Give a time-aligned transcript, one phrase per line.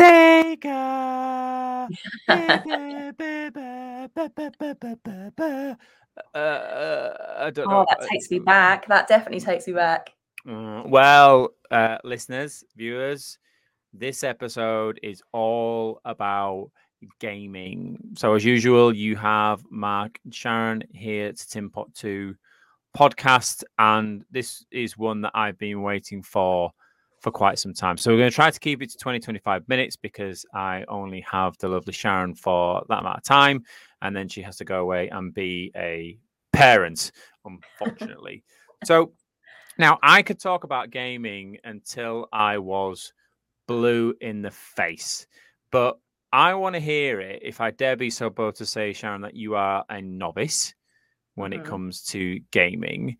[0.00, 1.88] Sega.
[2.28, 2.28] uh,
[7.44, 7.86] I don't Oh, know.
[7.90, 8.86] that takes me back.
[8.86, 10.10] That definitely takes me back.
[10.48, 13.38] Uh, well, uh, listeners, viewers,
[13.92, 16.70] this episode is all about
[17.18, 17.98] gaming.
[18.16, 22.34] So, as usual, you have Mark and Sharon here to Tim Pot 2
[22.96, 26.72] podcast, and this is one that I've been waiting for
[27.20, 27.96] for quite some time.
[27.96, 31.20] So, we're going to try to keep it to 20 25 minutes because I only
[31.30, 33.62] have the lovely Sharon for that amount of time,
[34.02, 36.18] and then she has to go away and be a
[36.52, 37.12] parent,
[37.44, 38.42] unfortunately.
[38.84, 39.12] so,
[39.78, 43.12] now, I could talk about gaming until I was
[43.66, 45.26] blue in the face,
[45.70, 45.98] but
[46.32, 49.34] I want to hear it if I dare be so bold to say, Sharon, that
[49.34, 50.74] you are a novice
[51.34, 51.64] when it Mhm.
[51.66, 53.16] comes to gaming.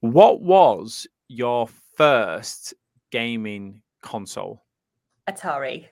[0.00, 2.74] What was your first
[3.14, 4.64] gaming console?
[5.30, 5.86] Atari.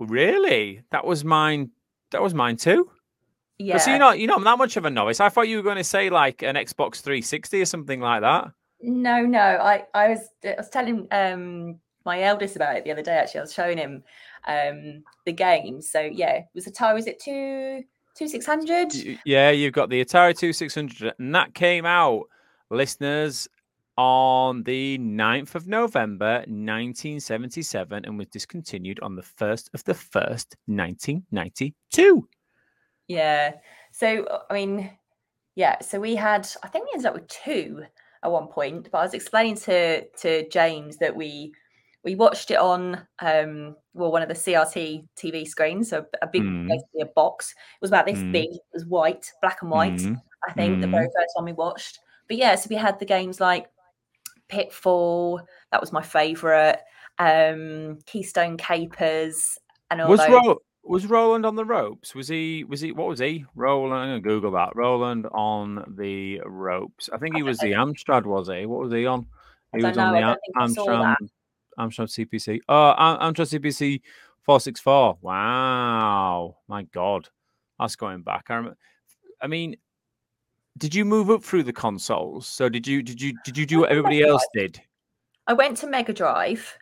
[0.00, 0.82] Really?
[0.90, 1.70] That was mine.
[2.10, 2.90] That was mine too.
[3.58, 3.78] Yeah.
[3.78, 5.20] So you're not you're not that much of a novice.
[5.20, 8.50] I thought you were going to say like an Xbox 360 or something like that.
[8.82, 9.38] No, no.
[9.38, 13.12] I, I was I was telling um my eldest about it the other day.
[13.12, 14.02] Actually, I was showing him
[14.48, 15.80] um the game.
[15.80, 16.94] So yeah, was Atari.
[16.94, 17.84] Was it two
[18.16, 18.92] two six hundred?
[19.24, 22.24] Yeah, you've got the Atari 2600, and that came out,
[22.70, 23.48] listeners,
[23.96, 30.54] on the 9th of November, 1977, and was discontinued on the 1st of the 1st,
[30.66, 32.28] 1992.
[33.08, 33.54] Yeah.
[33.92, 34.90] So I mean,
[35.54, 35.80] yeah.
[35.80, 36.48] So we had.
[36.62, 37.84] I think we ended up with two
[38.22, 38.90] at one point.
[38.90, 41.52] But I was explaining to to James that we
[42.04, 46.42] we watched it on um well one of the CRT TV screens, so a big
[46.42, 46.68] Mm.
[46.68, 47.52] basically a box.
[47.52, 48.32] It was about this Mm.
[48.32, 48.50] big.
[48.50, 49.94] It was white, black and white.
[49.94, 50.20] Mm.
[50.48, 52.00] I think the very first one we watched.
[52.28, 53.66] But yeah, so we had the games like
[54.48, 55.40] Pitfall.
[55.72, 56.78] That was my favourite.
[57.18, 59.56] Um, Keystone Kapers
[59.90, 60.30] and all Was those.
[60.30, 62.14] Ro- was Roland on the ropes?
[62.14, 62.64] Was he?
[62.64, 62.92] Was he?
[62.92, 63.44] What was he?
[63.54, 63.94] Roland.
[63.94, 64.76] I'm gonna Google that.
[64.76, 67.08] Roland on the ropes.
[67.12, 68.24] I think he was the Amstrad.
[68.24, 68.66] Was he?
[68.66, 69.26] What was he on?
[69.74, 71.18] He was know, on the don't think I saw that.
[71.20, 71.28] Amstrad.
[71.78, 72.60] Amstrad CPC.
[72.68, 74.00] Oh, Am- Amstrad CPC
[74.42, 75.18] four six four.
[75.20, 77.28] Wow, my God,
[77.78, 78.46] that's going back.
[78.48, 78.78] I remember.
[79.42, 79.76] I mean,
[80.76, 82.46] did you move up through the consoles?
[82.46, 83.02] So did you?
[83.02, 83.34] Did you?
[83.44, 84.80] Did you do what everybody else did?
[85.46, 86.76] I went to Mega Drive,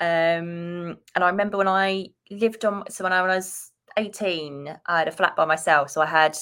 [0.00, 2.84] um, and I remember when I lived on.
[2.90, 5.90] So when I was eighteen, I had a flat by myself.
[5.90, 6.38] So I had,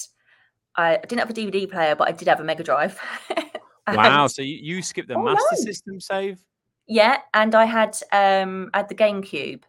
[0.77, 2.99] I didn't have a DVD player, but I did have a Mega Drive.
[3.87, 4.27] And- Wow.
[4.29, 5.65] So you, you skipped the Oh, Master no.
[5.65, 6.39] System save
[6.91, 9.63] yeah, and I had um, I had the GameCube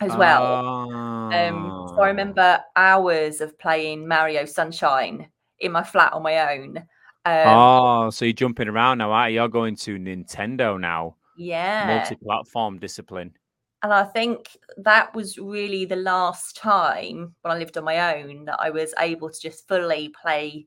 [0.00, 0.42] as well.
[0.90, 1.46] Ah.
[1.46, 5.28] Um, so I remember hours of playing Mario Sunshine
[5.60, 6.78] in my flat on my own.
[7.24, 9.36] Um, oh, so you're jumping around now, are you?
[9.36, 11.16] You're going to Nintendo now.
[11.36, 13.32] yeah, Multi-platform discipline.
[13.82, 18.44] And I think that was really the last time when I lived on my own
[18.46, 20.66] that I was able to just fully play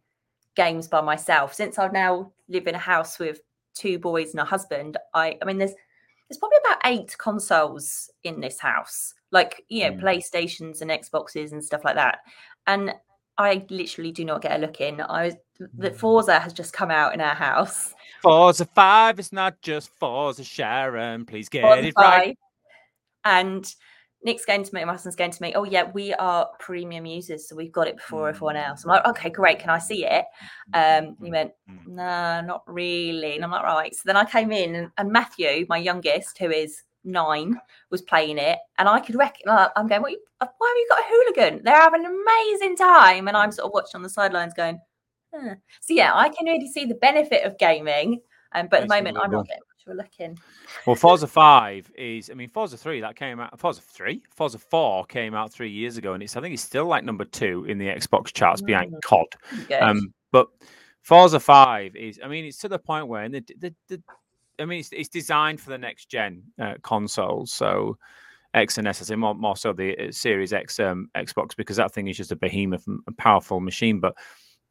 [0.56, 1.54] games by myself.
[1.54, 3.42] Since I now live in a house with
[3.74, 5.74] two boys and a husband, I I mean there's
[6.30, 9.14] there's probably about eight consoles in this house.
[9.32, 10.02] Like, you know, Mm.
[10.02, 12.20] PlayStations and Xboxes and stuff like that.
[12.68, 12.94] And
[13.38, 15.02] I literally do not get a look in.
[15.02, 15.36] I was
[15.78, 15.96] the hmm.
[15.96, 17.94] Forza has just come out in our house.
[18.22, 21.26] Forza 5, it's not just Forza Sharon.
[21.26, 22.38] Please get Forza it right.
[23.24, 23.74] And
[24.24, 27.48] Nick's going to me, my husband's going to me, oh, yeah, we are premium users.
[27.48, 28.62] So we've got it before everyone hmm.
[28.62, 28.84] else.
[28.84, 29.60] I'm like, okay, great.
[29.60, 30.26] Can I see it?
[30.74, 30.80] Hmm.
[30.80, 31.52] Um, and he went,
[31.88, 33.36] no, not really.
[33.36, 33.94] And I'm like, right.
[33.94, 38.38] So then I came in and, and Matthew, my youngest, who is nine, was playing
[38.38, 38.60] it.
[38.78, 41.64] And I could recognize, I'm going, what you, uh, why have you got a hooligan?
[41.64, 43.28] They're having an amazing time.
[43.28, 44.80] And I'm sort of watching on the sidelines going,
[45.34, 45.56] huh.
[45.82, 48.22] so yeah, I can really see the benefit of gaming.
[48.54, 50.38] Um, but at the moment, I'm not getting much of a look in.
[50.86, 54.22] Well, Forza 5 is, I mean, Forza 3, that came out, Forza 3?
[54.36, 57.24] Forza 4 came out three years ago, and it's, I think it's still like number
[57.24, 59.02] two in the Xbox charts behind Mm.
[59.04, 59.82] COD.
[59.82, 60.48] Um, but
[61.02, 64.04] Forza 5 is, I mean, it's to the point where, and the, the, the,
[64.62, 67.52] I mean, it's, it's designed for the next gen uh, consoles.
[67.52, 67.98] So
[68.54, 71.78] X and S, I say more, more so the uh, Series X um, Xbox, because
[71.78, 74.00] that thing is just a behemoth a powerful machine.
[74.00, 74.16] But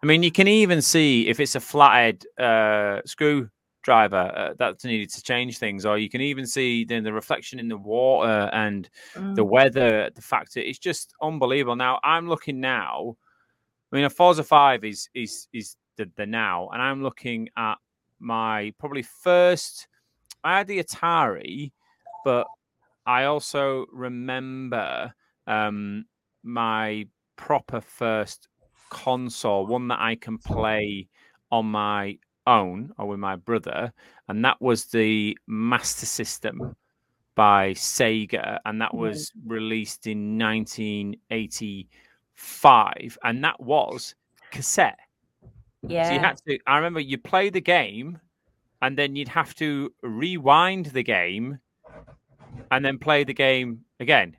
[0.02, 5.10] I mean, you can even see if it's a flathead uh, screwdriver uh, that's needed
[5.10, 8.88] to change things, or you can even see then the reflection in the water and
[9.34, 9.50] the Mm.
[9.50, 11.76] weather, the fact that it's just unbelievable.
[11.76, 13.16] Now I'm looking now.
[13.92, 17.76] I mean, a Forza Five is is is the, the now, and I'm looking at
[18.20, 19.88] my probably first.
[20.44, 21.72] I had the Atari,
[22.24, 22.46] but
[23.06, 25.12] I also remember
[25.46, 26.04] um,
[26.42, 27.06] my
[27.36, 28.48] proper first
[28.90, 31.08] console, one that I can play
[31.50, 33.92] on my own or with my brother,
[34.28, 36.76] and that was the Master System
[37.34, 44.14] by Sega, and that was released in 1985, and that was
[44.50, 44.98] cassette.
[45.82, 46.08] Yeah.
[46.08, 46.58] So you had to.
[46.66, 48.18] I remember you play the game,
[48.82, 51.58] and then you'd have to rewind the game,
[52.70, 54.36] and then play the game again.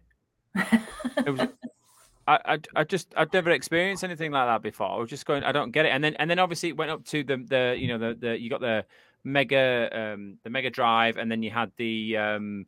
[0.55, 1.47] it was,
[2.27, 4.89] I, I, I just I'd never experienced anything like that before.
[4.91, 5.89] I was just going, I don't get it.
[5.89, 8.39] And then and then obviously it went up to the the you know the the
[8.39, 8.85] you got the
[9.23, 12.65] mega um the mega drive and then you had the um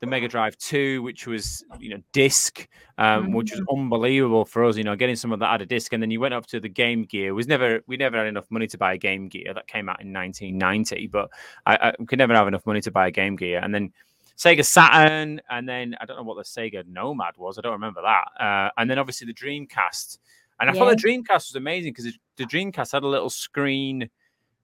[0.00, 3.32] the Mega Drive 2, which was, you know, disc, um, mm-hmm.
[3.34, 5.92] which was unbelievable for us, you know, getting some of that out of disc.
[5.92, 7.28] And then you went up to the Game Gear.
[7.28, 9.54] It was never, we never had enough money to buy a Game Gear.
[9.54, 11.30] That came out in 1990, but
[11.64, 13.60] I, I could never have enough money to buy a Game Gear.
[13.62, 13.92] And then
[14.36, 17.56] Sega Saturn, and then I don't know what the Sega Nomad was.
[17.56, 18.42] I don't remember that.
[18.42, 20.18] Uh, and then obviously the Dreamcast.
[20.60, 20.78] And I yeah.
[20.78, 24.10] thought the Dreamcast was amazing because the Dreamcast had a little screen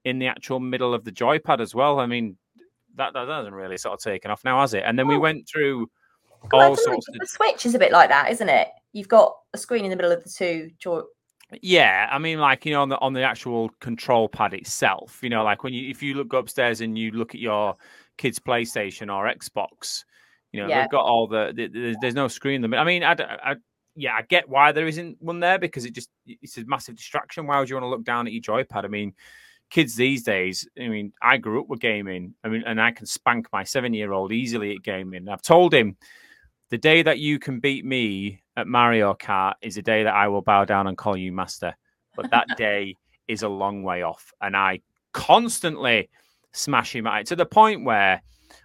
[0.05, 2.01] in the actual middle of the joypad as well.
[2.01, 2.37] I mean,
[2.97, 4.83] that, that hasn't really sort of taken off now, has it?
[4.87, 5.89] And then we went through
[6.53, 7.09] all sorts.
[7.09, 7.15] Of...
[7.19, 8.69] The Switch is a bit like that, isn't it?
[8.93, 11.03] You've got a screen in the middle of the two joy.
[11.61, 15.29] Yeah, I mean, like you know, on the on the actual control pad itself, you
[15.29, 17.77] know, like when you if you look upstairs and you look at your
[18.17, 20.05] kids' PlayStation or Xbox,
[20.53, 20.83] you know, yeah.
[20.83, 22.63] they've got all the, the, the, there's no screen.
[22.63, 22.75] Them.
[22.75, 23.57] I mean, I, I,
[23.97, 27.47] yeah, I get why there isn't one there because it just it's a massive distraction.
[27.47, 28.85] Why would you want to look down at your joypad?
[28.85, 29.13] I mean,
[29.73, 30.69] kids these days.
[30.79, 32.35] I mean, I grew up with gaming.
[32.45, 35.29] I mean, and I can spank my seven year old easily at gaming.
[35.29, 35.97] I've told him
[36.69, 40.29] the day that you can beat me at Mario Kart is a day that I
[40.29, 41.75] will bow down and call you master.
[42.15, 42.97] But that day
[43.27, 44.81] is a long way off, and I
[45.13, 46.11] constantly
[46.53, 48.23] smash him at it to the point where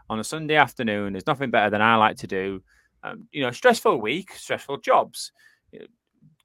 [0.09, 2.61] on a Sunday afternoon, there's nothing better than I like to do.
[3.03, 5.31] Um, you know, stressful week, stressful jobs.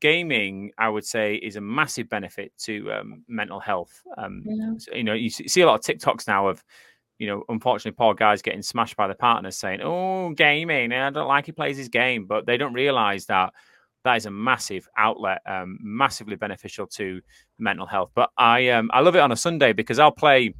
[0.02, 4.02] Gaming, I would say, is a massive benefit to um, mental health.
[4.18, 4.72] Um, yeah.
[4.76, 6.64] so, you know, you see a lot of TikToks now of,
[7.18, 11.28] you know, unfortunately, poor guys getting smashed by the partners saying, "Oh, gaming, I don't
[11.28, 13.52] like he plays his game," but they don't realize that
[14.02, 17.20] that is a massive outlet, um, massively beneficial to
[17.60, 18.10] mental health.
[18.12, 20.52] But I um, I love it on a Sunday because I'll play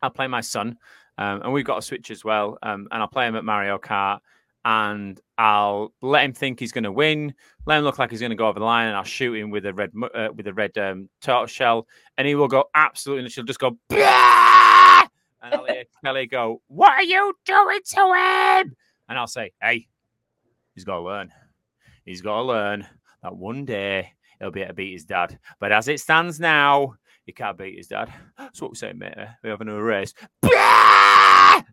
[0.00, 0.78] I'll play my son,
[1.18, 3.76] um, and we've got a Switch as well, um, and I'll play him at Mario
[3.76, 4.20] Kart,
[4.64, 7.34] and I'll let him think he's going to win,
[7.66, 9.50] let him look like he's going to go over the line, and I'll shoot him
[9.50, 11.86] with a red uh, with a red um, turtle shell,
[12.16, 15.06] and he will go absolutely, and she'll just go, Bah!
[15.42, 18.76] and I'll hear Kelly go, "What are you doing to him?"
[19.08, 19.88] And I'll say, "Hey,
[20.74, 21.32] he's got to learn.
[22.04, 22.86] He's got to learn
[23.22, 25.38] that one day he'll be able to beat his dad.
[25.60, 26.94] But as it stands now,
[27.24, 28.12] he can't beat his dad.
[28.36, 29.14] That's what we say, mate.
[29.42, 30.12] We're having a race.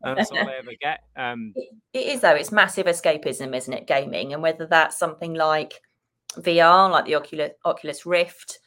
[0.04, 1.02] And that's all I ever get.
[1.16, 1.54] Um,
[1.94, 2.36] it is, though.
[2.36, 3.88] It's massive escapism, isn't it?
[3.88, 4.34] Gaming.
[4.34, 5.74] And whether that's something like
[6.38, 8.60] VR, like the Oculus, Oculus Rift,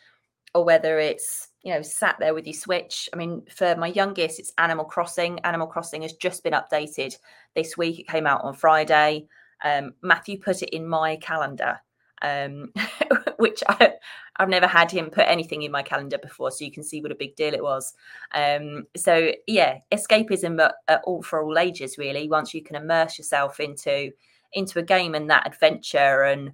[0.54, 4.38] or whether it's you know sat there with your switch i mean for my youngest
[4.38, 7.16] it's animal crossing animal crossing has just been updated
[7.54, 9.26] this week it came out on friday
[9.64, 11.80] um, matthew put it in my calendar
[12.22, 12.72] um,
[13.38, 13.94] which I,
[14.38, 17.12] have never had him put anything in my calendar before, so you can see what
[17.12, 17.92] a big deal it was.
[18.34, 22.28] Um, so yeah, escapism at, at all for all ages, really.
[22.28, 24.10] Once you can immerse yourself into
[24.54, 26.52] into a game and that adventure, and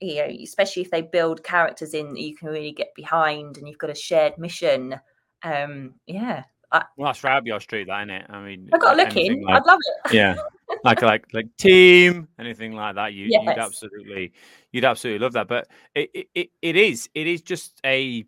[0.00, 3.68] you know, especially if they build characters in that you can really get behind, and
[3.68, 4.98] you've got a shared mission.
[5.42, 8.26] Um, yeah, I, well, that's right up your street, that isn't it?
[8.28, 9.42] I mean, I've got a look in.
[9.42, 10.14] Like, I'd love it.
[10.14, 10.36] yeah,
[10.84, 13.12] like like like team, anything like that.
[13.12, 13.42] You yes.
[13.44, 14.32] you'd absolutely
[14.72, 15.48] you'd absolutely love that.
[15.48, 18.24] But it it, it is it is just a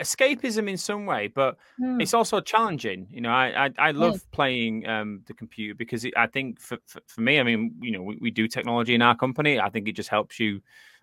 [0.00, 2.00] escapism in some way, but mm.
[2.00, 3.06] it's also challenging.
[3.10, 6.78] You know, I I, I love playing um, the computer because it, I think for,
[6.86, 9.60] for, for me, I mean, you know, we, we do technology in our company.
[9.60, 10.60] I think it just helps you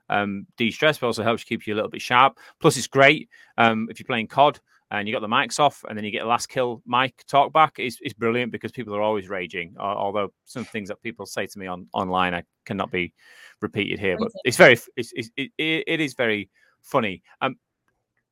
[0.09, 2.37] um, de-stress, but also helps keep you a little bit sharp.
[2.59, 4.59] Plus, it's great um, if you're playing COD
[4.91, 7.51] and you got the mics off, and then you get a last kill mic talk
[7.51, 7.73] back.
[7.77, 9.75] It's, it's brilliant because people are always raging.
[9.79, 13.13] Although some things that people say to me on online I cannot be
[13.61, 16.49] repeated here, but it's very it's, it's it, it is very
[16.81, 17.21] funny.
[17.41, 17.57] Um,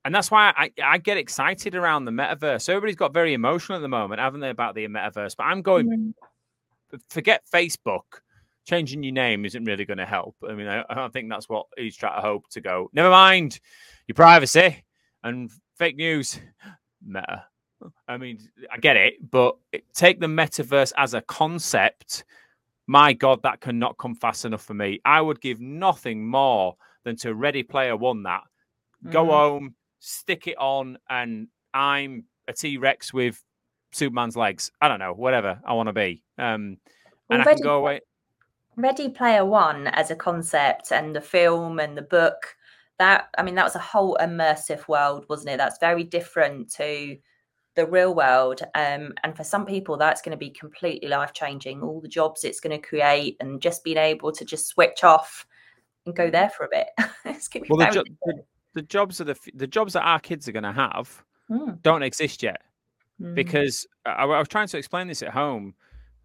[0.06, 2.70] and that's why I, I get excited around the metaverse.
[2.70, 5.36] Everybody's got very emotional at the moment, haven't they, about the metaverse?
[5.36, 6.98] But I'm going, mm-hmm.
[7.10, 8.04] forget Facebook.
[8.68, 10.36] Changing your name isn't really going to help.
[10.48, 12.90] I mean, I, I think that's what he's trying to hope to go.
[12.94, 13.60] Never mind
[14.08, 14.84] your privacy
[15.24, 16.40] and fake news.
[17.06, 17.46] Meta.
[18.08, 18.40] I mean,
[18.72, 19.56] I get it, but
[19.94, 22.24] take the metaverse as a concept.
[22.88, 25.00] My God, that cannot come fast enough for me.
[25.06, 28.42] I would give nothing more than to Ready Player One that.
[29.04, 29.12] Mm-hmm.
[29.12, 33.44] Go home, stick it on, and I'm a T Rex with
[33.92, 34.72] Superman's legs.
[34.82, 36.24] I don't know, whatever I want to be.
[36.38, 36.78] Um,
[37.30, 38.02] and well, I can go away.
[38.78, 42.56] Ready Player One as a concept, and the film and the book
[43.00, 45.58] that I mean, that was a whole immersive world, wasn't it?
[45.58, 47.18] That's very different to
[47.76, 48.62] the real world.
[48.74, 51.82] Um, and for some people, that's going to be completely life changing.
[51.82, 55.46] All the jobs it's going to create, and just being able to just switch off
[56.06, 56.88] and go there for a bit.
[57.26, 58.44] it's going to be well, the, jo- the,
[58.76, 62.02] the jobs of the the jobs that our kids are going to have Mm, don't
[62.02, 62.62] exist yet
[63.22, 65.76] mm, because I, I was trying to explain this at home.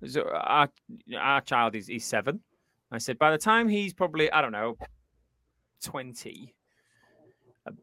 [0.06, 0.70] So our
[1.18, 2.40] our child is he's seven.
[2.90, 4.78] I said by the time he's probably I don't know
[5.84, 6.60] twenty, uh,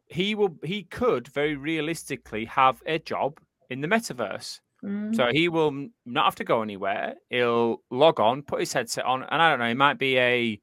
[0.06, 3.38] he will he could very realistically have a job
[3.70, 4.60] in the metaverse.
[4.84, 7.14] mm, So he will not have to go anywhere.
[7.30, 9.68] He'll log on, put his headset on, and I don't know.
[9.68, 10.60] He might be a,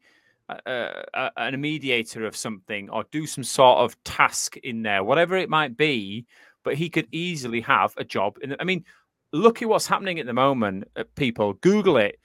[0.49, 5.35] a, a a mediator of something, or do some sort of task in there, whatever
[5.37, 6.25] it might be.
[6.63, 8.37] But he could easily have a job.
[8.41, 8.83] In the, I mean,
[9.31, 10.85] look at what's happening at the moment.
[10.95, 12.19] uh, People Google it.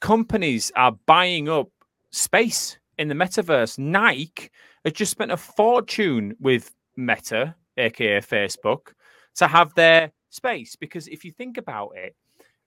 [0.00, 1.68] Companies are buying up
[2.10, 3.78] space in the metaverse.
[3.78, 4.50] Nike
[4.84, 8.92] has just spent a fortune with Meta, aka Facebook,
[9.36, 10.76] to have their space.
[10.76, 12.14] Because if you think about it,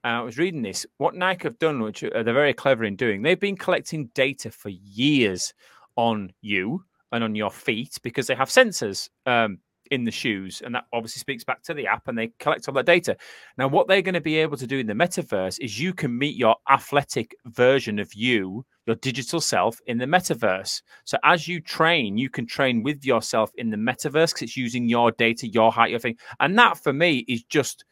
[0.04, 0.86] uh, I was reading this.
[0.98, 4.70] What Nike have done, which they're very clever in doing, they've been collecting data for
[4.70, 5.54] years
[5.96, 9.60] on you and on your feet because they have sensors um,
[9.92, 12.74] in the shoes, and that obviously speaks back to the app, and they collect all
[12.76, 13.18] that data.
[13.58, 16.18] Now, what they're going to be able to do in the metaverse is you can
[16.18, 20.82] meet your athletic version of you, your digital self, in the metaverse.
[21.04, 24.88] So as you train, you can train with yourself in the metaverse because it's using
[24.88, 27.86] your data, your height, your thing, and that for me is just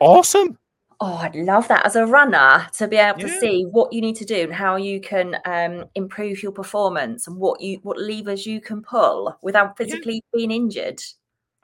[0.00, 0.58] awesome.
[1.00, 4.16] Oh, I'd love that as a runner to be able to see what you need
[4.16, 8.46] to do and how you can um, improve your performance and what you what levers
[8.46, 11.02] you can pull without physically being injured.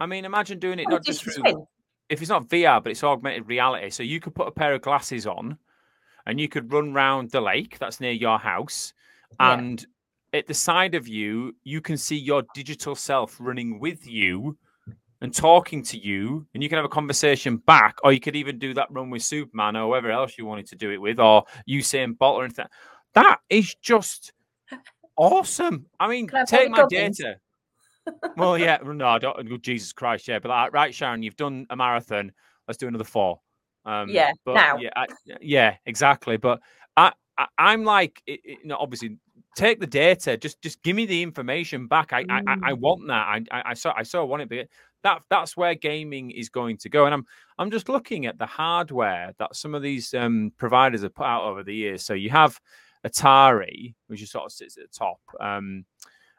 [0.00, 1.66] I mean, imagine doing it Oh, not just through
[2.10, 3.88] if it's not VR, but it's augmented reality.
[3.90, 5.56] So you could put a pair of glasses on
[6.26, 8.92] and you could run round the lake that's near your house.
[9.38, 9.54] Yeah.
[9.54, 9.86] And
[10.32, 14.58] at the side of you, you can see your digital self running with you
[15.20, 16.46] and talking to you.
[16.52, 19.22] And you can have a conversation back, or you could even do that run with
[19.22, 22.66] Superman or whoever else you wanted to do it with, or Usain Bolt or anything.
[23.14, 24.32] That is just
[25.16, 25.86] awesome.
[26.00, 27.36] I mean, take my data.
[28.36, 29.36] Well, yeah, no, I don't.
[29.52, 32.32] oh, Jesus Christ, yeah, but like, right, Sharon, you've done a marathon.
[32.68, 33.40] Let's do another four.
[33.84, 34.78] Um, Yeah, but now.
[34.78, 35.06] yeah, I,
[35.40, 36.36] yeah, exactly.
[36.36, 36.60] But
[36.96, 39.16] I, I I'm like, it, it, you know, obviously,
[39.56, 40.36] take the data.
[40.36, 42.12] Just, just give me the information back.
[42.12, 42.78] I, I, I- I Mm.
[42.80, 43.26] want that.
[43.26, 44.48] I, I, I saw, I so want it.
[44.48, 44.68] But
[45.02, 47.06] that, that's where gaming is going to go.
[47.06, 47.24] And I'm,
[47.58, 51.44] I'm just looking at the hardware that some of these um, providers have put out
[51.44, 52.04] over the years.
[52.04, 52.60] So you have
[53.06, 55.18] Atari, which is sort of sits at the top.
[55.40, 55.84] Um,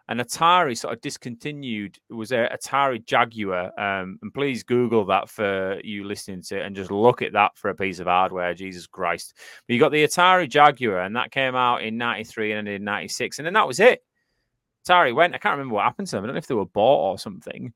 [0.08, 3.68] and Atari sort of discontinued was a Atari Jaguar.
[3.80, 7.58] Um, and please Google that for you listening to it and just look at that
[7.58, 8.54] for a piece of hardware.
[8.54, 9.34] Jesus Christ.
[9.68, 12.86] But you got the Atari Jaguar, and that came out in 93 and ended in
[12.86, 13.40] 96.
[13.40, 14.04] And then that was it.
[14.86, 15.36] Atari went.
[15.36, 16.24] I can't remember what happened to them.
[16.24, 17.74] I don't know if they were bought or something.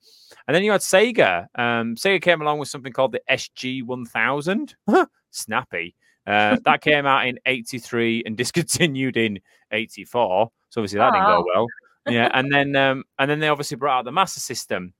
[0.48, 1.48] And then you had Sega.
[1.55, 4.75] Um, Sega came along with something called the SG 1000.
[5.32, 5.96] Snappy.
[6.27, 9.39] Uh, that came out in 83 and discontinued in
[9.72, 10.50] 84.
[10.70, 11.67] So obviously that didn't go well.
[12.07, 14.93] Yeah, and then um, and then they obviously brought out the Master System,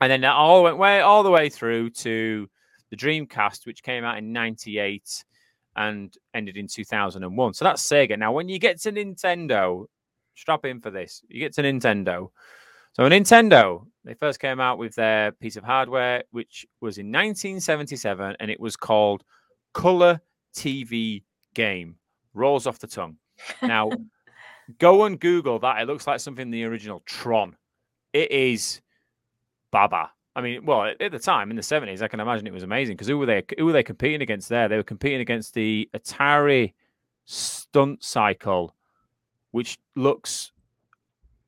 [0.00, 2.48] and then that all went way all the way through to
[2.90, 5.24] the Dreamcast, which came out in '98
[5.76, 7.54] and ended in 2001.
[7.54, 8.18] So that's Sega.
[8.18, 9.86] Now, when you get to Nintendo,
[10.34, 11.22] strap in for this.
[11.28, 12.30] You get to Nintendo.
[12.92, 18.36] So Nintendo, they first came out with their piece of hardware, which was in 1977,
[18.40, 19.22] and it was called
[19.74, 20.20] Color
[20.54, 21.22] TV
[21.54, 21.96] Game.
[22.34, 23.16] Rolls off the tongue.
[23.62, 23.90] Now,
[24.78, 25.80] go and Google that.
[25.80, 27.56] It looks like something in the original Tron.
[28.12, 28.80] It is
[29.70, 30.10] Baba.
[30.36, 32.62] I mean, well, at at the time in the seventies, I can imagine it was
[32.62, 33.42] amazing because who were they?
[33.58, 34.68] Who were they competing against there?
[34.68, 36.72] They were competing against the Atari
[37.24, 38.74] Stunt Cycle,
[39.50, 40.52] which looks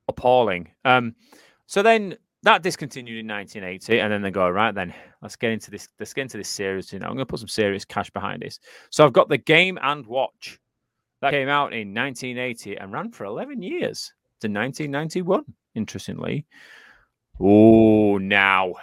[0.07, 0.69] appalling.
[0.85, 1.15] Um,
[1.65, 4.75] so then that discontinued in 1980, and then they go right.
[4.75, 5.87] Then let's get into this.
[5.99, 6.91] Let's get into this series.
[6.91, 8.59] You know, I'm going to put some serious cash behind this.
[8.89, 10.59] So I've got the Game and Watch
[11.23, 14.11] that came out in 1980 and ran for 11 years
[14.41, 15.43] to 1991.
[15.73, 16.45] Interestingly,
[17.39, 18.73] oh, now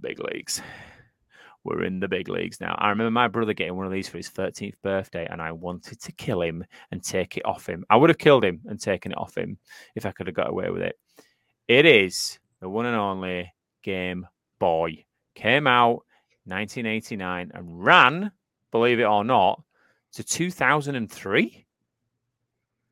[0.00, 0.60] big leagues.
[1.64, 2.76] We're in the big leagues now.
[2.78, 6.00] I remember my brother getting one of these for his 13th birthday, and I wanted
[6.02, 7.84] to kill him and take it off him.
[7.90, 9.58] I would have killed him and taken it off him
[9.96, 10.96] if I could have got away with it.
[11.66, 14.28] It is the one and only Game
[14.60, 15.04] Boy.
[15.34, 16.04] Came out
[16.44, 18.30] 1989 and ran,
[18.70, 19.62] believe it or not,
[20.16, 21.66] to 2003.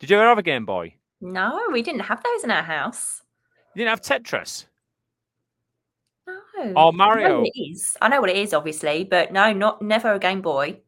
[0.01, 0.95] Did you ever have a Game Boy?
[1.21, 3.23] No, we didn't have those in our house.
[3.75, 4.67] You didn't have Tetris
[6.27, 6.35] No.
[6.59, 7.39] or I know Mario.
[7.41, 7.97] what it is.
[8.03, 10.81] I know what it is, obviously, but no, not never a Game Boy.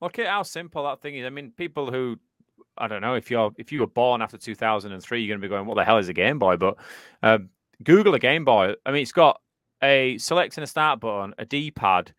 [0.00, 1.26] Look at how simple that thing is.
[1.26, 2.18] I mean, people who
[2.76, 5.48] I don't know if you're if you were born after 2003, you're going to be
[5.50, 6.76] going, "What the hell is a Game Boy?" But
[7.22, 7.50] um,
[7.82, 8.74] Google a Game Boy.
[8.86, 9.40] I mean, it's got
[9.82, 12.12] a select and a start button, a D pad,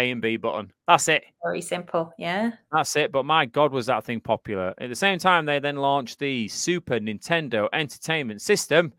[0.00, 0.72] A and B button.
[0.88, 1.24] That's it.
[1.44, 2.14] Very simple.
[2.16, 2.52] Yeah.
[2.72, 3.12] That's it.
[3.12, 4.72] But my God, was that thing popular.
[4.78, 8.94] At the same time, they then launched the Super Nintendo Entertainment System.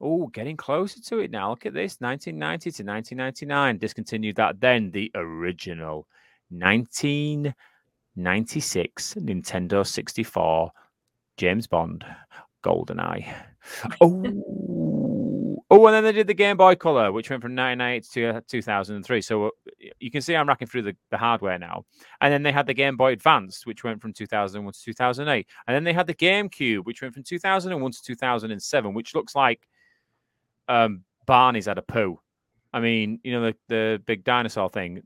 [0.00, 1.50] Oh, getting closer to it now.
[1.50, 3.78] Look at this 1990 to 1999.
[3.78, 4.60] Discontinued that.
[4.60, 6.06] Then the original
[6.48, 10.72] 1996 Nintendo 64
[11.36, 12.06] James Bond
[12.64, 13.34] GoldenEye.
[14.00, 14.22] Oh,
[15.74, 19.20] oh, and then they did the Game Boy Color, which went from 1998 to 2003.
[19.20, 19.50] So uh,
[19.98, 21.84] you can see I'm racking through the, the hardware now.
[22.20, 25.46] And then they had the Game Boy Advance, which went from 2001 to 2008.
[25.66, 29.66] And then they had the GameCube, which went from 2001 to 2007, which looks like
[30.68, 32.20] um, Barney's had a poo.
[32.72, 35.02] I mean, you know, the, the big dinosaur thing.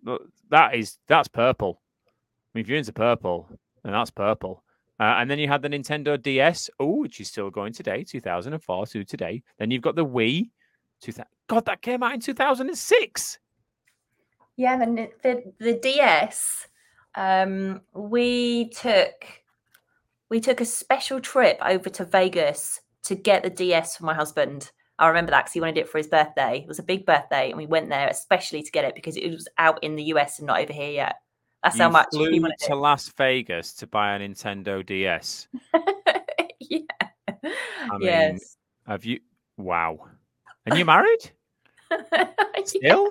[0.51, 1.81] That is, that's purple.
[2.09, 2.11] I
[2.55, 3.49] mean, if you're into purple,
[3.85, 4.65] then that's purple.
[5.01, 8.87] Uh, and then you had the Nintendo DS, oh, which is still going today, 2004
[8.87, 9.43] to today.
[9.59, 10.51] Then you've got the Wii.
[11.01, 13.39] 2000, God, that came out in 2006.
[14.57, 16.67] Yeah, the the, the DS.
[17.15, 19.25] Um, we took
[20.29, 24.71] we took a special trip over to Vegas to get the DS for my husband.
[24.99, 26.59] I remember that because he wanted it for his birthday.
[26.59, 29.31] It was a big birthday, and we went there especially to get it because it
[29.31, 31.17] was out in the US and not over here yet.
[31.63, 35.49] That's you how much flew he wanted to Las Vegas to buy a Nintendo DS.
[36.61, 36.81] yeah.
[37.29, 38.57] I mean, yes.
[38.87, 39.21] have you?
[39.57, 40.09] Wow.
[40.71, 41.31] And you married?
[42.65, 43.11] Still?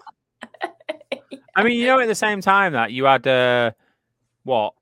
[1.56, 3.72] I mean, you know, at the same time that you had uh,
[4.44, 4.74] what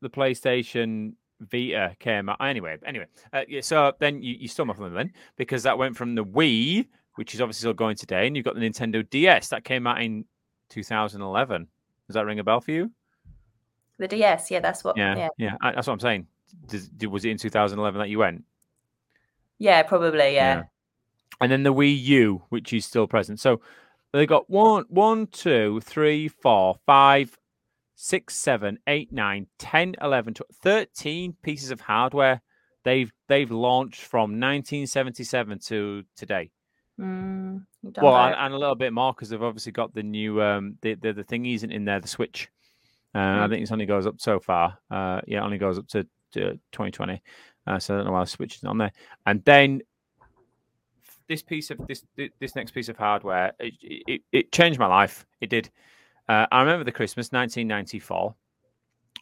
[0.00, 2.38] the PlayStation Vita came out.
[2.40, 5.96] Anyway, anyway, uh, yeah, so then you, you stole my thunder then because that went
[5.96, 9.48] from the Wii, which is obviously still going today, and you've got the Nintendo DS
[9.48, 10.24] that came out in
[10.70, 11.68] 2011.
[12.06, 12.90] Does that ring a bell for you?
[13.98, 14.96] The DS, yeah, that's what.
[14.96, 16.26] Yeah, Yeah, yeah, I, that's what I'm saying.
[16.66, 18.44] Does, did, was it in 2011 that you went?
[19.58, 20.56] yeah, probably, yeah.
[20.56, 20.62] Yeah.
[21.40, 23.40] And then the Wii U, which is still present.
[23.40, 23.60] So
[24.12, 27.36] they got one, one, two, three, four, five,
[27.94, 32.42] six, seven, eight, nine, 10, 11, 12, 13 pieces of hardware
[32.84, 36.50] they've they've launched from 1977 to today.
[37.00, 40.76] Mm, Well, and, and a little bit more because they've obviously got the new um
[40.82, 42.48] the the, the thing isn't in there, the Switch.
[43.14, 43.50] Uh, I Mm.
[43.50, 44.78] think it only goes up so far.
[44.90, 47.22] Uh, yeah, it only goes up to, to 2020.
[47.66, 48.92] Uh, so I don't know why the Switch is on there.
[49.26, 49.82] And then
[51.28, 52.04] this piece of this
[52.40, 55.26] this next piece of hardware, it, it, it changed my life.
[55.40, 55.70] It did.
[56.28, 58.34] Uh, I remember the Christmas 1994.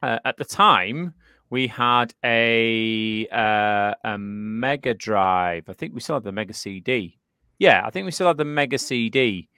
[0.02, 1.14] Uh, at the time,
[1.50, 5.68] we had a uh, a Mega Drive.
[5.68, 7.18] I think we still had the Mega CD.
[7.58, 9.48] Yeah, I think we still had the Mega CD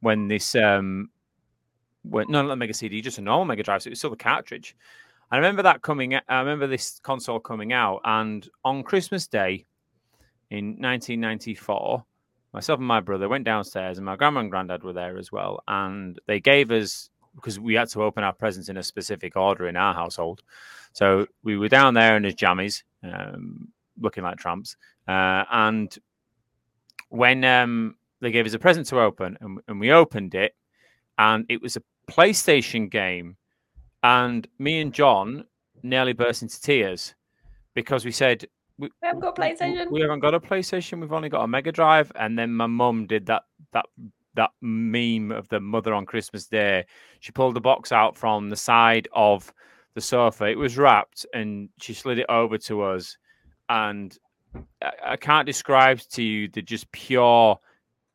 [0.00, 1.10] when this um
[2.02, 3.82] when no not the Mega CD, just a normal Mega Drive.
[3.82, 4.76] So it was still the cartridge.
[5.30, 6.14] I remember that coming.
[6.14, 9.64] I remember this console coming out, and on Christmas Day
[10.50, 12.04] in 1994,
[12.52, 15.62] myself and my brother went downstairs, and my grandma and granddad were there as well,
[15.68, 19.66] and they gave us because we had to open our presents in a specific order
[19.66, 20.42] in our household.
[20.92, 23.68] So we were down there in his jammies, um,
[24.00, 24.76] looking like tramps,
[25.08, 25.96] uh, and
[27.08, 30.54] when um, they gave us a present to open, and, and we opened it,
[31.18, 33.36] and it was a PlayStation game,
[34.02, 35.44] and me and John
[35.82, 37.14] nearly burst into tears
[37.74, 38.46] because we said
[38.78, 39.90] we, We haven't got a PlayStation.
[39.90, 41.00] We haven't got a PlayStation.
[41.00, 42.10] We've only got a Mega Drive.
[42.16, 43.86] And then my mum did that that
[44.34, 46.84] that meme of the mother on Christmas Day.
[47.20, 49.52] She pulled the box out from the side of
[49.94, 50.46] the sofa.
[50.46, 53.16] It was wrapped, and she slid it over to us.
[53.68, 54.16] And
[54.82, 57.58] I, I can't describe to you the just pure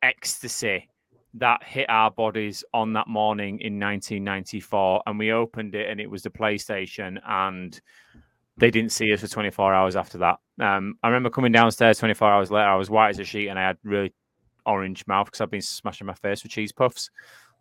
[0.02, 0.88] ecstasy
[1.34, 6.10] that hit our bodies on that morning in 1994 and we opened it and it
[6.10, 7.80] was the playstation and
[8.60, 10.38] they didn't see us for 24 hours after that.
[10.60, 13.58] Um, i remember coming downstairs 24 hours later i was white as a sheet and
[13.58, 14.12] i had really
[14.66, 17.10] orange mouth because i've been smashing my face with cheese puffs.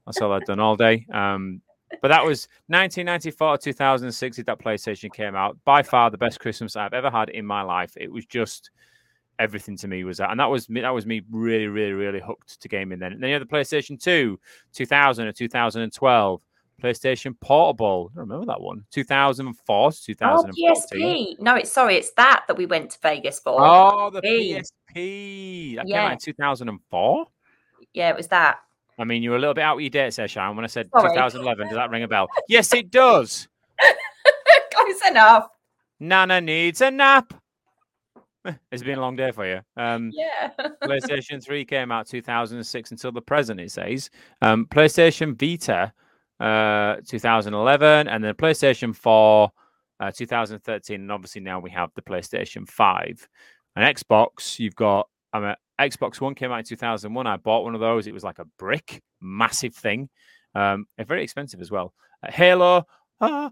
[0.05, 1.05] That's all i'd done all day.
[1.11, 1.61] Um,
[2.01, 5.57] but that was 1994 2006 that playstation came out.
[5.65, 7.93] By far the best christmas i've ever had in my life.
[7.97, 8.69] It was just
[9.39, 10.81] everything to me was that, and that was me.
[10.81, 12.99] That was me really, really, really hooked to gaming.
[12.99, 14.39] Then, and then you had the PlayStation Two,
[14.73, 16.41] 2000 or 2012,
[16.79, 18.11] PlayStation Portable.
[18.15, 18.85] I remember that one.
[18.91, 21.39] 2004 to Oh, PSP.
[21.39, 23.55] No, it's sorry, it's that that we went to Vegas for.
[23.59, 24.53] Oh, the P.
[24.55, 25.75] PSP.
[25.75, 27.25] That came out in 2004.
[27.93, 28.59] Yeah, it was that.
[28.97, 30.55] I mean, you were a little bit out of your date, Sharon.
[30.55, 31.09] When I said Sorry.
[31.15, 32.27] 2011, does that ring a bell?
[32.49, 33.47] yes, it does.
[34.73, 35.47] Close enough.
[35.99, 37.33] Nana needs a nap.
[38.71, 39.59] It's been a long day for you.
[39.75, 40.51] Um, Yeah.
[40.83, 44.09] PlayStation 3 came out 2006 until the present, it says.
[44.41, 45.93] Um, PlayStation Vita,
[46.39, 49.51] uh, 2011, and then PlayStation 4,
[49.99, 53.27] uh, 2013, and obviously now we have the PlayStation 5.
[53.75, 57.27] And Xbox, you've got um, uh, Xbox One came out in 2001.
[57.27, 58.07] I bought one of those.
[58.07, 60.09] It was like a brick, massive thing,
[60.55, 61.93] um, and very expensive as well.
[62.23, 62.85] Uh, Halo.
[63.21, 63.51] Ah,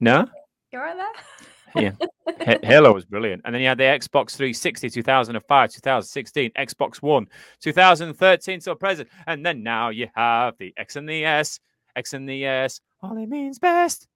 [0.00, 0.26] no?
[0.72, 1.46] You're right there?
[1.74, 1.92] Yeah.
[2.62, 3.42] Halo was brilliant.
[3.44, 7.26] And then you had the Xbox 360 2005, 2016, Xbox One
[7.60, 9.08] 2013 till present.
[9.26, 11.60] And then now you have the X and the S,
[11.96, 14.06] X and the S, only means best.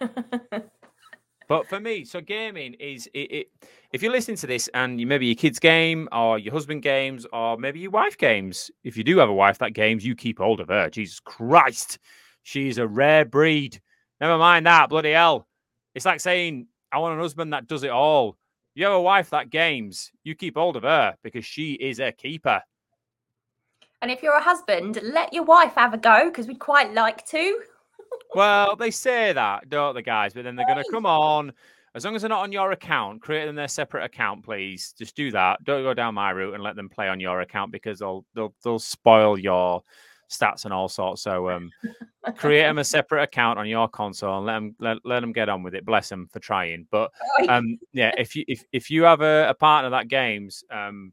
[1.48, 3.46] but for me, so gaming is it, it,
[3.92, 7.26] if you're listening to this and you maybe your kids game or your husband games
[7.32, 10.38] or maybe your wife games, if you do have a wife that games, you keep
[10.38, 10.88] hold of her.
[10.90, 11.98] Jesus Christ.
[12.42, 13.80] She's a rare breed.
[14.20, 15.46] Never mind that, bloody hell.
[15.94, 18.36] It's like saying, I want an husband that does it all.
[18.74, 22.12] You have a wife that games, you keep hold of her because she is a
[22.12, 22.62] keeper.
[24.00, 27.24] And if you're a husband, let your wife have a go because we'd quite like
[27.26, 27.60] to.
[28.34, 30.32] well, they say that, don't the guys?
[30.34, 31.52] But then they're going to come on.
[31.94, 34.94] As long as they're not on your account, create them their separate account, please.
[34.98, 35.62] Just do that.
[35.64, 38.54] Don't go down my route and let them play on your account because they'll they'll
[38.64, 39.82] they'll spoil your
[40.32, 41.22] stats and all sorts.
[41.22, 41.70] So um,
[42.36, 45.48] create them a separate account on your console and let them let, let them get
[45.48, 45.84] on with it.
[45.84, 46.86] Bless them for trying.
[46.90, 47.10] But
[47.48, 51.12] um, yeah, if you if if you have a, a partner that games, um,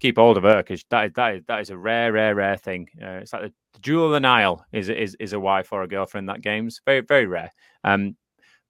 [0.00, 2.56] keep hold of her because that is that is that is a rare, rare, rare
[2.56, 2.88] thing.
[3.00, 5.82] Uh, it's like the, the jewel of the Nile is is is a wife or
[5.82, 6.80] a girlfriend that games.
[6.84, 7.50] Very very rare.
[7.84, 8.16] Um,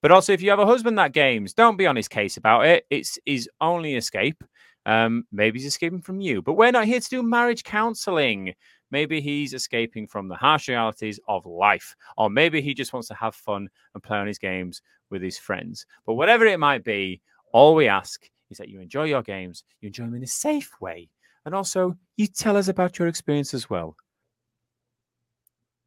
[0.02, 2.66] but also if you have a husband that games, don't be on his case about
[2.66, 2.84] it.
[2.90, 4.44] It's his only escape.
[4.86, 8.54] Um, maybe he's escaping from you, but we're not here to do marriage counseling.
[8.90, 13.14] Maybe he's escaping from the harsh realities of life, or maybe he just wants to
[13.14, 15.86] have fun and play on his games with his friends.
[16.06, 17.20] But whatever it might be,
[17.52, 20.70] all we ask is that you enjoy your games, you enjoy them in a safe
[20.80, 21.08] way,
[21.44, 23.96] and also you tell us about your experience as well.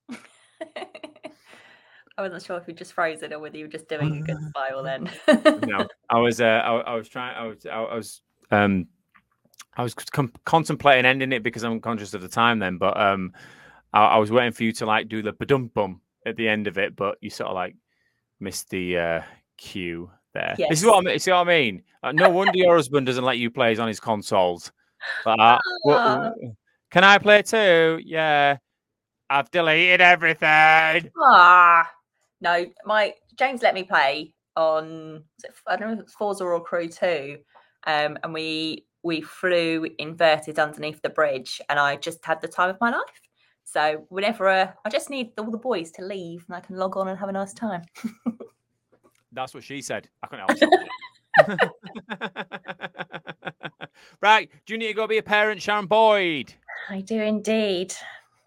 [2.18, 4.22] I wasn't sure if you just froze it or whether you were just doing a
[4.22, 5.10] good smile then.
[5.68, 6.42] no, I was.
[6.42, 7.36] Uh, I, I, was trying.
[7.36, 7.66] I was.
[7.66, 8.22] I was.
[8.50, 8.88] Um,
[9.78, 13.32] I was com- contemplating ending it because I'm conscious of the time then, but um,
[13.94, 16.66] I, I was waiting for you to like do the badum bum at the end
[16.66, 17.76] of it, but you sort of like
[18.40, 19.22] missed the uh,
[19.58, 20.56] cue there.
[20.58, 20.70] Yes.
[20.70, 21.20] This is what I mean.
[21.20, 21.84] See what I mean?
[22.02, 24.72] Uh, no wonder your husband doesn't let you play on his consoles.
[25.24, 26.34] But uh, well,
[26.90, 28.02] can I play too?
[28.04, 28.58] Yeah,
[29.30, 31.12] I've deleted everything.
[31.22, 31.90] Ah,
[32.42, 35.24] no, my James let me play on
[35.68, 37.38] I don't know if it's Forza or Crew two,
[37.86, 42.70] um, and we we flew inverted underneath the bridge, and I just had the time
[42.70, 43.22] of my life.
[43.64, 46.98] So whenever uh, I just need all the boys to leave, and I can log
[46.98, 47.84] on and have a nice time.
[49.32, 50.10] That's what she said.
[50.24, 50.72] I couldn't help.
[54.22, 56.54] right, do you need to go be a parent, Sharon Boyd?
[56.90, 57.94] I do indeed.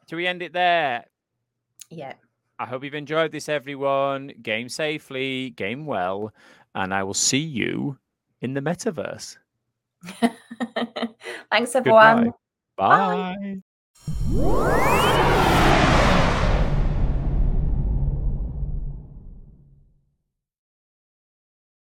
[0.08, 1.04] Do we end it there?
[1.90, 2.14] Yeah.
[2.58, 4.32] I hope you've enjoyed this, everyone.
[4.42, 6.32] Game safely, game well,
[6.74, 7.98] and I will see you
[8.40, 9.36] in the metaverse.
[11.50, 12.32] Thanks, everyone.
[12.76, 13.34] Goodbye.
[13.36, 13.60] Bye.
[14.32, 15.36] Bye.